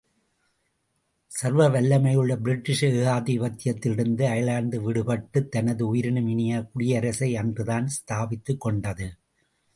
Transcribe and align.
சர்வ 1.31 1.67
வல்லமையுள்ள 1.69 2.35
பிரிட்டிஷ் 2.35 2.85
ஏகாதிபத்தியத்திலிருந்து 2.85 4.23
அயர்லாந்து 4.23 4.81
விடுபட்டுத் 4.81 5.49
தனது 5.49 5.87
உயிரினும் 5.87 6.27
இனிய 6.27 6.61
குடியரசை 6.61 7.35
அன்றுதான் 7.35 7.87
ஸ்தாபித்துக் 7.91 8.57
கொண்டது. 8.57 9.09